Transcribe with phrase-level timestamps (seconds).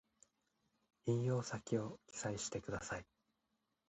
[1.05, 3.05] 引用先を記載してください